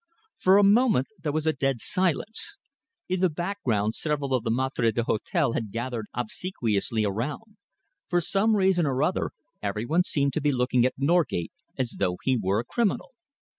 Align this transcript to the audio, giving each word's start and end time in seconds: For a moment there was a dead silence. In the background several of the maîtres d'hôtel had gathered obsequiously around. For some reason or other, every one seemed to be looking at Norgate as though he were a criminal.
For 0.39 0.57
a 0.57 0.63
moment 0.63 1.09
there 1.21 1.31
was 1.31 1.45
a 1.45 1.53
dead 1.53 1.79
silence. 1.79 2.57
In 3.07 3.19
the 3.19 3.29
background 3.29 3.93
several 3.93 4.33
of 4.33 4.43
the 4.43 4.49
maîtres 4.49 4.93
d'hôtel 4.95 5.53
had 5.53 5.69
gathered 5.71 6.07
obsequiously 6.15 7.05
around. 7.05 7.57
For 8.09 8.19
some 8.19 8.55
reason 8.55 8.87
or 8.87 9.03
other, 9.03 9.29
every 9.61 9.85
one 9.85 10.03
seemed 10.03 10.33
to 10.33 10.41
be 10.41 10.51
looking 10.51 10.87
at 10.87 10.95
Norgate 10.97 11.51
as 11.77 11.97
though 11.99 12.17
he 12.23 12.35
were 12.35 12.57
a 12.59 12.63
criminal. 12.65 13.11